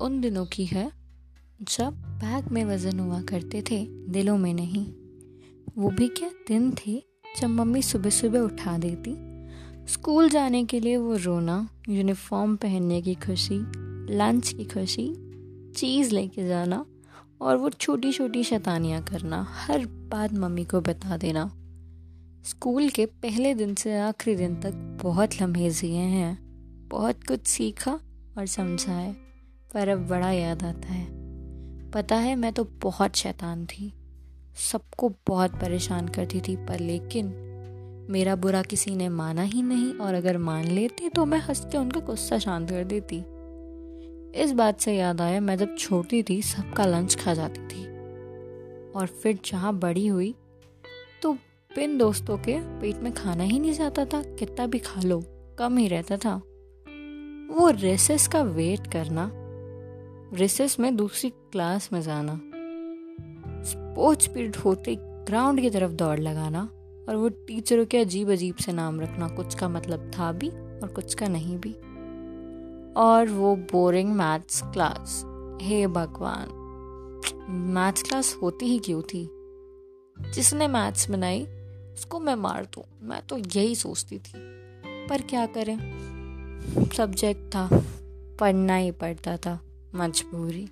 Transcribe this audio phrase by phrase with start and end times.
[0.00, 0.92] उन दिनों की है
[1.62, 4.86] जब बैग में वज़न हुआ करते थे, दिलों में नहीं।
[5.78, 7.02] वो भी क्या दिन थे
[7.40, 9.14] जब मम्मी सुबह सुबह उठा देती?
[9.92, 13.58] स्कूल जाने के लिए वो रोना, यूनिफॉर्म पहनने की खुशी,
[14.16, 15.14] लंच की खुशी,
[15.72, 16.86] चीज़ लेके जाना
[17.40, 21.52] और वो छोटी छोटी शैतानियाँ करना, हर बात मम्मी को बता देना।
[22.44, 26.38] स्कूल के पहले दिन से आखिरी दिन तक बहुत लम्हे जिए हैं,
[26.88, 28.00] बहुत कुछ सीखा
[28.38, 29.29] और समझा है
[29.74, 31.06] पर अब बड़ा याद आता है।
[31.90, 33.92] पता है, मैं तो बहुत शैतान थी।
[34.72, 37.26] सबको बहुत परेशान करती थी, पर लेकिन
[38.10, 41.78] मेरा बुरा किसी ने माना ही नहीं, और अगर मान लेती तो मैं हंस के
[41.78, 43.24] उनका गुस्सा शांत कर देती।
[44.40, 47.84] इस बात से याद आया, मैं जब छोटी थी, सबका लंच खा जाती थी।
[48.90, 50.34] और फिर जहाँ बड़ी हुई
[51.22, 51.32] तो
[51.76, 55.22] बिन दोस्तों के पेट में खाना ही नहीं जाता था, कितना भी खा लो,
[55.58, 56.34] कम ही रहता था।
[57.54, 59.30] वो रेसेस का वेट करना
[60.32, 62.40] रिसेस में दूसरी क्लास में जाना।
[63.64, 66.68] स्पोर्ट्स पीरियड होते ग्राउंड की तरफ़ दौड़ लगाना
[67.08, 70.92] और वो टीचरों के अजीब अजीब से नाम रखना, कुछ का मतलब था भी और
[70.96, 71.72] कुछ का नहीं भी।
[72.92, 75.24] और वो बोरिंग मैथ्स क्लास
[75.62, 76.46] हे भगवान
[77.48, 79.30] मैथ्स क्लास होती ही क्यों थी?
[80.32, 81.46] जिसने मैथ्स बनाई,
[81.92, 84.32] उसको मैं मार दूँ, मैं तो यही सोचती थी।
[85.06, 85.78] पर क्या करें?
[86.96, 87.68] सब्जेक्ट था,
[88.40, 89.60] पढ़ना ही पड़ता था।
[89.94, 90.68] मजबूरी।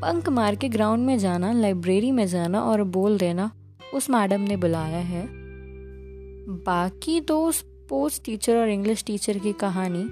[0.00, 3.50] पंख मार के ग्राउंड में जाना, लाइब्रेरी में जाना और बोल देना,
[3.94, 5.26] उस मैडम ने बुलाया है।
[6.48, 10.02] बाकी तो स्पोर्ट्स टीचर और इंग्लिश टीचर की कहानी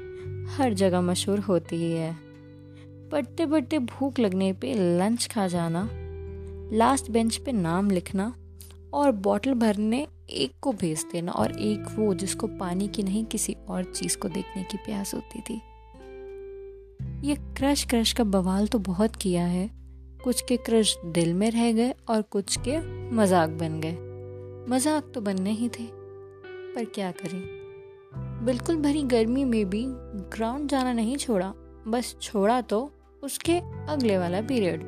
[0.52, 2.16] हर जगह मशहूर होती ही। है
[3.12, 5.88] पढ़ते पढ़ते भूख लगने पे लंच खा जाना,
[6.72, 8.32] लास्ट बेंच पे नाम लिखना
[8.92, 13.56] और बॉटल भरने एक को भेज देना और एक वो जिसको पानी की नहीं, किसी
[13.68, 15.60] और चीज़ को देखने की प्यास होती थी।
[17.24, 19.70] ये क्रश क्रश का बवाल तो बहुत किया है।
[20.24, 22.78] कुछ के क्रश दिल में रह गए और कुछ के
[23.16, 23.96] मज़ाक बन गए।
[24.70, 25.86] मज़ाक तो बनने ही थे,
[26.74, 27.40] पर क्या करें?
[28.44, 29.84] बिल्कुल भरी गर्मी में भी
[30.30, 31.52] ग्राउंड जाना नहीं छोड़ा,
[31.88, 32.90] बस छोड़ा तो
[33.22, 33.58] उसके
[33.88, 34.82] अगले वाला पीरियड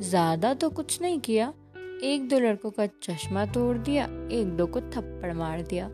[0.00, 1.52] ज़्यादा तो कुछ नहीं किया,
[2.02, 5.88] एक दो लड़कों का चश्मा तोड़ दिया, एक दो को थप्पड़ मार दिया।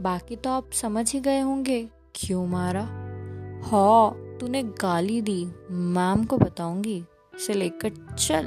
[0.00, 1.82] बाकी तो आप समझ ही गए होंगे,
[2.14, 2.82] क्यों मारा?
[3.64, 7.04] हाँ तूने गाली दी, मैम को बताऊँगी।
[7.46, 8.46] से लेकर चल।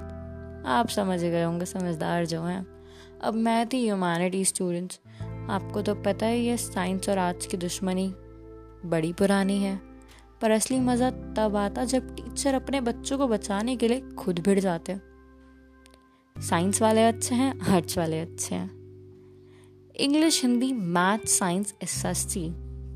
[0.65, 2.67] आप समझ गए होंगे, समझदार जो हैं।
[3.21, 4.99] अब मैं थी ह्यूमैनिटी स्टूडेंट्स
[5.49, 8.07] आपको तो पता है ये साइंस और आर्ट्स की दुश्मनी
[8.85, 9.79] बड़ी पुरानी है।
[10.41, 14.59] पर असली मज़ा तब आता जब टीचर अपने बच्चों को बचाने के लिए खुद भिड़
[14.59, 14.97] जाते।
[16.41, 18.69] साइंस वाले अच्छे हैं आर्ट्स वाले अच्छे हैं।
[19.95, 22.05] इंग्लिश हिंदी मैथ साइंस एस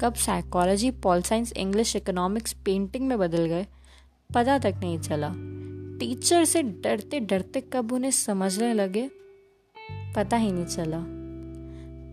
[0.02, 3.68] कब psychology pol science English economics painting में बदल गए?
[4.34, 5.34] पता तक नहीं चला।
[6.00, 9.10] टीचर से डरते डरते कब उन्हें समझने लगे?
[10.16, 11.06] पता ही नहीं चला।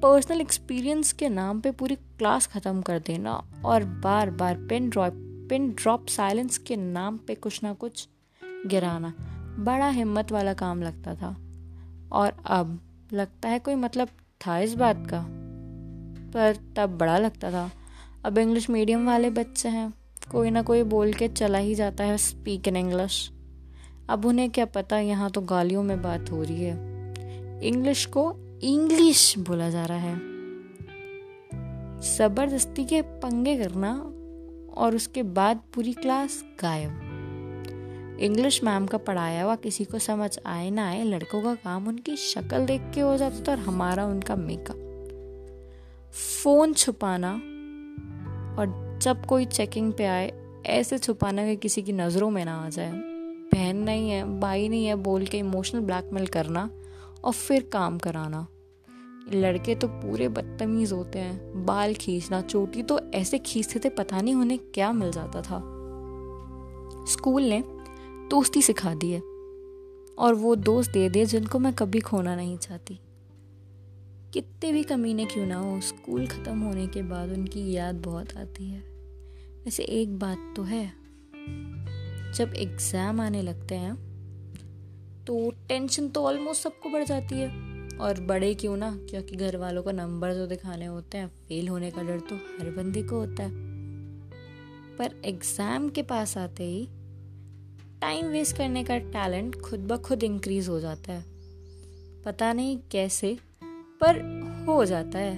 [0.02, 5.12] पर्सनल एक्सपीरियंस के नाम पे पूरी क्लास ख़त्म कर देना और बार बार pen drop
[5.50, 8.08] pin drop silence के नाम पे कुछ ना कुछ
[8.44, 9.14] गिराना।
[9.58, 11.36] बड़ा हिम्मत वाला काम लगता था।
[12.12, 12.80] और अब
[13.12, 14.08] लगता है कोई मतलब
[14.46, 15.26] था इस बात का?
[16.30, 17.70] पर तब बड़ा लगता था।
[18.28, 19.94] अब इंग्लिश मीडियम वाले बच्चे हैं।
[20.32, 23.30] कोई ना कोई बोल के चला ही जाता है स्पीक इन इंग्लिश
[24.10, 28.24] अब उन्हें क्या पता, यहाँ तो गालियों में बात हो रही है। इंग्लिश को
[28.62, 30.16] इंग्लिश बोला जा रहा है।
[32.16, 33.92] ज़बरदस्ती के पंगे करना
[34.76, 40.70] और उसके बाद पूरी क्लास गायब। इंग्लिश मैम का पढ़ाया हुआ किसी को समझ आए
[40.70, 44.36] ना आए, लड़कों का काम उनकी शक्ल देख के हो जाता था और हमारा उनका
[44.36, 44.76] मेकअप
[46.42, 47.40] फ़ोन छुपाना
[48.58, 50.32] और जब कोई चेकिंग पे आए,
[50.66, 52.92] ऐसे छुपाना कि किसी की नज़रों में ना आ जाए।
[53.54, 56.70] बहन नहीं है, भाई नहीं है, बोल के इमोशनल ब्लैकमेल करना
[57.24, 58.46] और फिर काम कराना।
[59.34, 64.34] लड़के तो पूरे बदतमीज़ होते हैं, बाल खींचना, चोटी तो ऐसे खींचते थे, पता नहीं
[64.34, 65.58] उन्हें क्या मिल जाता था।
[67.08, 67.64] स्कूल ने
[68.30, 69.20] दोस्ती सिखा दी है
[70.18, 73.00] और वो दोस्त दे दिए जिनको मैं कभी खोना नहीं चाहती।
[74.32, 78.68] कितने भी कमीने क्यों ना हो, स्कूल ख़त्म होने के बाद उनकी याद बहुत आती
[78.68, 78.80] है।
[79.64, 80.84] वैसे एक बात तो है,
[82.32, 83.94] जब एग्ज़ाम आने लगते हैं
[85.26, 87.48] तो टेंशन तो ऑलमोस्ट सबको बढ़ जाती है।
[87.98, 91.90] और बड़े क्यों ना, क्योंकि घर वालों को नंबर जो दिखाने होते हैं फेल होने
[91.90, 93.50] का डर तो हर बंदे को होता है।
[94.98, 96.86] पर एग्ज़ाम के पास आते ही
[98.00, 101.24] टाइम वेस्ट करने का टैलेंट खुद ब खुद इंक्रीज हो जाता है।
[102.24, 103.36] पता नहीं कैसे
[104.00, 104.20] पर
[104.68, 105.36] हो जाता है।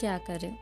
[0.00, 0.56] क्या करें?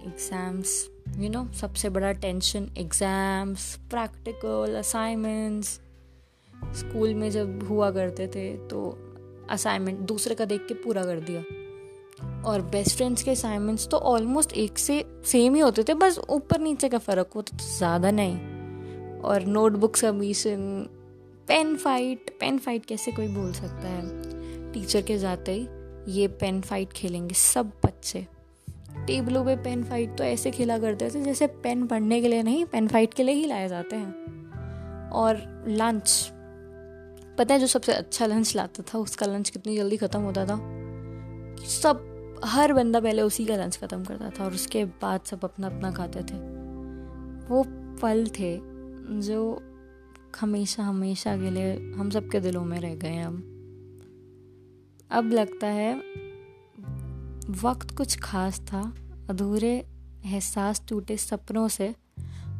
[0.00, 0.88] एग्ज़ाम्स
[1.18, 5.68] यू नो सबसे बड़ा tension exams practical assignments
[6.78, 8.88] school में जब हुआ करते थे तो
[9.50, 11.42] असाइनमेंट दूसरे का देख के पूरा कर दिया।
[12.44, 16.60] और बेस्ट फ्रेंड्स के असाइनमेंट्स तो ऑलमोस्ट एक से सेम ही होते थे, बस ऊपर
[16.60, 20.86] नीचे का फ़र्क होता तो ज़्यादा नहीं। और notebook submission
[21.48, 24.27] pen fight pen fight कैसे कोई बोल सकता है?
[24.78, 25.68] टीचर के जाते ही
[26.12, 28.26] ये पेन फाइट खेलेंगे, सब बच्चे।
[29.06, 32.64] टेबलों पे पेन फाइट तो ऐसे खेला करते थे जैसे पेन पढ़ने के लिए नहीं
[32.64, 36.30] पेन फाइट के लिए ही लाए जाते हैं। और लंच
[37.38, 40.56] पता है जो सबसे अच्छा लंच लाता था, उसका लंच कितनी जल्दी ख़त्म होता था?
[41.66, 45.66] सब, हर बंदा पहले उसी का लंच ख़त्म करता था और उसके बाद सब अपना
[45.66, 46.38] अपना खाते थे।
[47.48, 47.64] वो
[48.02, 48.58] पल थे
[49.20, 49.62] जो
[50.40, 53.57] हमेशा हमेशा के लिए हम सबके दिलों में रह गए हम
[55.10, 55.98] अब लगता है
[57.50, 58.94] वक्त कुछ खास था।
[59.30, 59.86] अधूरे
[60.26, 61.94] एहसास टूटे सपनों से।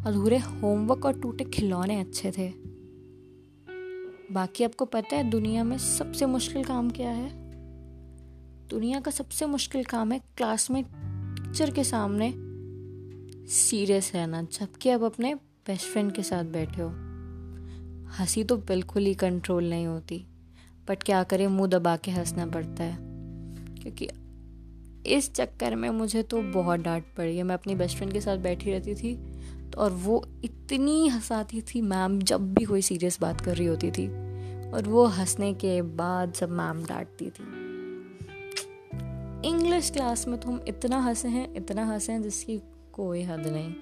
[0.06, 2.48] अधूरे होमवर्क और टूटे खिलौने अच्छे थे।
[4.32, 7.30] बाकी आपको पता है, दुनिया में सबसे मुश्किल काम क्या है?
[8.68, 12.34] दुनिया का सबसे मुश्किल काम है क्लास में टीचर के सामने
[13.46, 16.88] सीरियस रहना, जबकि आप अपने बेस्ट फ्रेंड के साथ बैठे हो।
[18.08, 20.26] हँसी तो बिल्कुल ही कंट्रोल नहीं होती।
[20.88, 22.98] बट क्या करें, मुँह दबा के हंसना पड़ता है।
[23.74, 24.08] क्योंकि
[25.06, 28.36] इस चक्कर में मुझे तो बहुत डांट पड़ी है। मैं अपनी बेस्ट फ्रेंड के साथ
[28.36, 29.16] बैठी रहती थी
[29.70, 33.90] तो और वो इतनी हंसाती थी मैम जब भी कोई सीरियस बात कर रही होती
[33.90, 34.28] थी।
[34.70, 37.44] और वो हंसने के बाद जब मैम डांटती थी।
[39.48, 42.60] इंग्लिश क्लास में तो हम इतना हंसे हैं, इतना हंसे हैं जिसकी
[42.92, 43.74] कोई हद नहीं।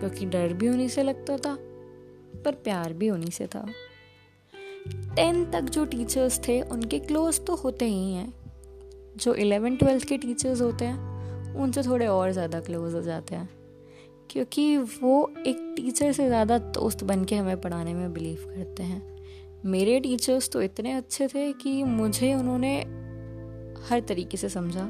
[0.00, 1.58] क्योंकि डर भी उन्हीं से लगता था,
[2.42, 3.66] पर प्यार भी उन्हीं से था।
[4.88, 8.34] टेंथ तक जो टीचर्स थे, उनके क्लोज तो होते ही हैं।
[9.16, 13.48] जो इलेवन ट्वेल्थ के टीचर्स होते हैं, उनसे थोड़े और ज़्यादा क्लोज हो जाते हैं।
[14.30, 19.16] क्योंकि वो एक टीचर से ज़्यादा दोस्त बन के हमें पढ़ाने में बिलीव करते हैं।
[19.64, 22.78] मेरे टीचर्स तो इतने अच्छे थे कि मुझे उन्होंने
[23.88, 24.84] हर तरीके से समझा।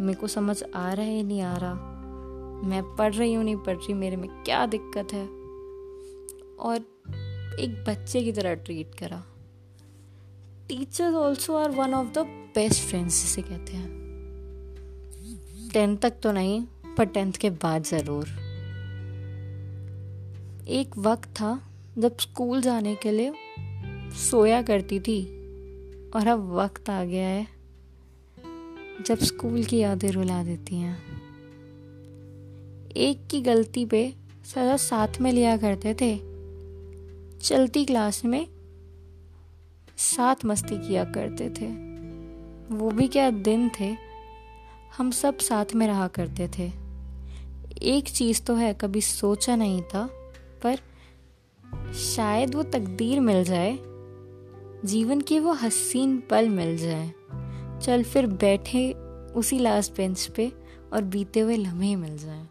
[0.00, 1.74] मेरे को समझ आ रहा है नहीं आ रहा?
[2.64, 5.26] मैं पढ़ रही हूँ, नहीं पढ़ रही, मेरे में क्या दिक्कत है?
[6.58, 6.78] और
[7.58, 9.24] एक बच्चे की तरह ट्रीट करा।
[10.68, 12.18] Teachers also are one of the
[12.54, 13.88] best friends जिसे कहते हैं।
[15.72, 16.62] टेंथ तक तो नहीं,
[16.98, 18.28] पर टेंथ के बाद ज़रूर।
[20.68, 23.32] एक वक्त था, जब स्कूल जाने के लिए
[24.18, 25.22] सोया करती थी,
[26.14, 27.46] और अब वक्त आ गया है,
[29.06, 30.98] जब स्कूल की यादें रुला देती हैं।
[32.96, 34.14] एक की गलती पे
[34.44, 36.27] सदा साथ में लिया करते थे
[37.42, 38.46] चलती क्लास में
[39.96, 41.66] साथ मस्ती किया करते थे।
[42.74, 43.96] वो भी क्या दिन थे?
[44.96, 46.72] हम सब साथ में रहा करते थे।
[47.82, 50.10] एक चीज़ तो है, कभी सोचा नहीं था,
[50.62, 50.78] पर
[51.94, 53.78] शायद वो तकदीर मिल जाए।
[54.84, 57.12] जीवन के वो हसीन पल मिल जाए।
[57.82, 58.92] चल फिर बैठे
[59.32, 60.52] उसी लास्ट बेंच पे
[60.92, 62.46] और बीते हुए लम्हे मिल जाए।